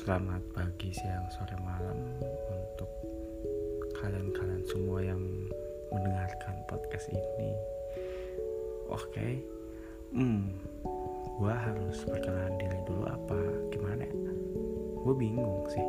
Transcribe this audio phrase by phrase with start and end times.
[0.00, 2.16] Selamat pagi, siang, sore, malam
[2.48, 2.88] untuk
[4.00, 5.20] kalian-kalian semua yang
[5.92, 7.52] mendengarkan podcast ini.
[8.88, 9.44] Oke,
[10.16, 10.56] hmm,
[11.36, 13.36] gue harus perkenalan diri dulu apa
[13.68, 14.08] gimana?
[15.04, 15.84] Gue bingung sih.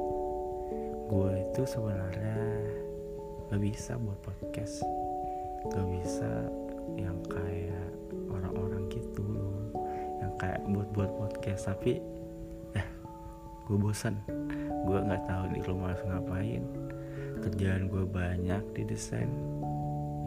[1.07, 2.67] Gue itu sebenarnya
[3.47, 4.83] gak bisa buat podcast,
[5.71, 6.51] gak bisa
[6.99, 7.87] yang kayak
[8.27, 9.71] orang-orang gitu loh,
[10.19, 12.03] yang kayak buat-buat podcast tapi
[13.67, 14.15] gue bosan.
[14.87, 16.63] Gue nggak tahu di rumah harus ngapain.
[17.41, 19.29] Kerjaan gue banyak di desain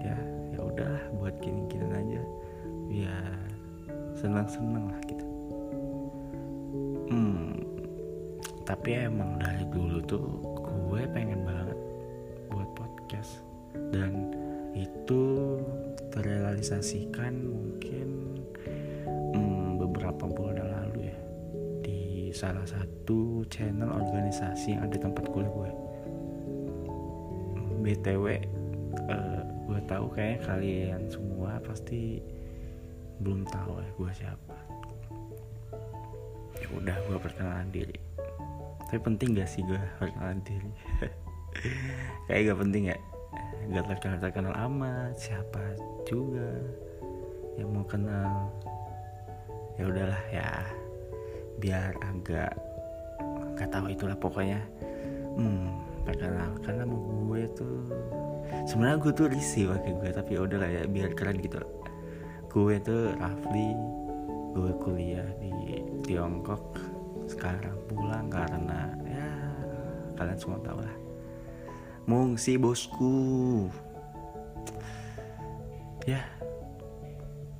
[0.02, 0.18] ya
[0.54, 2.22] ya udah buat gini-gini aja.
[2.90, 3.38] Biar
[4.14, 5.26] senang-senang lah gitu.
[7.10, 7.74] Hmm
[8.64, 10.24] tapi emang dari dulu tuh
[10.64, 11.76] gue pengen banget
[12.48, 13.44] buat podcast.
[13.92, 14.32] Dan
[14.72, 15.60] itu
[16.10, 18.03] terrealisasikan mungkin
[22.34, 25.70] salah satu channel organisasi yang ada tempat kuliah gue.
[27.86, 28.26] Btw
[29.06, 32.18] uh, gue tahu kayak kalian semua pasti
[33.22, 34.56] belum tahu ya gue siapa.
[36.58, 37.98] Ya udah gue perkenalan diri.
[38.90, 40.70] Tapi penting gak sih gue perkenalan diri?
[42.26, 42.98] Kayak gak penting ya?
[43.70, 45.62] Gak terkenal terkenal amat siapa
[46.02, 46.50] juga
[47.58, 48.50] yang mau kenal.
[49.78, 50.83] Ya udahlah ya
[51.58, 52.52] biar agak
[53.54, 54.60] gak tahu itulah pokoknya.
[55.34, 57.80] Hmm perkenalkan nama gue tuh
[58.68, 61.58] sebenarnya gue tuh risih pakai gue tapi ya udahlah ya biar keren gitu.
[62.52, 63.74] Gue tuh Rafli
[64.54, 66.78] gue kuliah di Tiongkok.
[67.26, 69.30] Sekarang pulang karena ya
[70.14, 70.96] kalian semua tahu lah.
[72.04, 73.66] Mungsi bosku.
[76.04, 76.20] Ya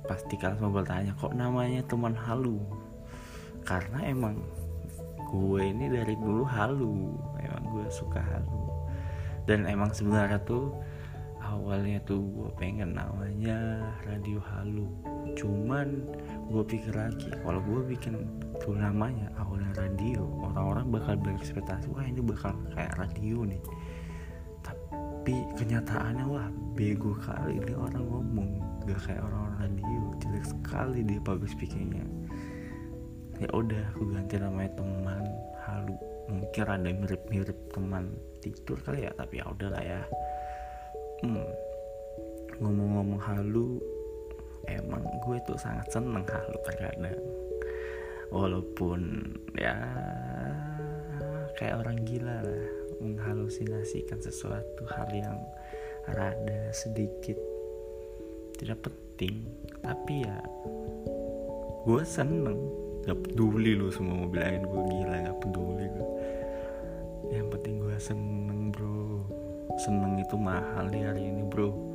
[0.05, 2.61] pasti kalian semua bertanya kok namanya teman halu
[3.65, 4.37] karena emang
[5.25, 7.17] gue ini dari dulu halu.
[7.41, 8.69] Emang gue suka halu.
[9.49, 10.73] Dan emang sebenarnya tuh
[11.41, 14.85] awalnya tuh gue pengen namanya radio halu.
[15.33, 16.05] Cuman
[16.49, 18.21] gue pikir lagi kalau gue bikin
[18.61, 23.61] tuh namanya awalnya radio orang-orang bakal berekspektasi wah ini bakal kayak radio nih.
[24.61, 28.49] Tapi kenyataannya wah bego kali ini orang ngomong
[28.85, 30.01] gak kayak orang-orang radio.
[30.21, 32.05] Jelek sekali dia public speakingnya
[33.39, 35.23] ya udah aku ganti namanya teman.
[35.65, 35.95] Halu.
[36.25, 40.01] Mungkin ada mirip-mirip teman tidur kali ya tapi ya udahlah ya.
[41.25, 41.49] Hmm,
[42.61, 43.79] ngomong-ngomong halu
[44.65, 47.19] emang gue tuh sangat seneng halu terkadang.
[48.33, 49.01] Walaupun
[49.57, 49.77] ya
[51.55, 52.65] kayak orang gila lah
[52.99, 55.37] menghalusinasikan sesuatu hal yang
[56.09, 57.37] rada sedikit
[58.57, 59.45] tidak penting.
[59.83, 60.39] Tapi ya
[61.85, 66.09] gue seneng gak peduli lu semua mau bilangin gue gila gak peduli gue
[67.33, 69.25] yang penting gue seneng bro.
[69.81, 71.94] Seneng itu mahal di hari ini bro